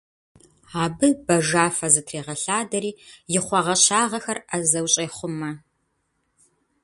Абы 0.83 1.07
бажафэ 1.25 1.87
зытрегъэлъадэри 1.93 2.91
и 3.35 3.39
хъуагъэщагъэхэр 3.45 4.39
ӏэзэу 4.49 4.87
щӏехъумэ. 4.93 5.51